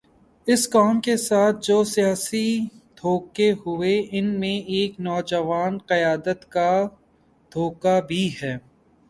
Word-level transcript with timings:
اس 0.47 0.69
قوم 0.69 0.99
کے 1.01 1.15
ساتھ 1.17 1.57
جو 1.61 1.83
سیاسی 1.83 2.47
دھوکے 2.97 3.51
ہوئے، 3.51 3.93
ان 4.11 4.39
میں 4.39 4.57
ایک 4.67 4.99
نوجوان 4.99 5.77
قیادت 5.87 6.51
کا 6.51 6.71
دھوکہ 7.51 7.99
بھی 8.07 8.29
ہے۔ 8.43 8.57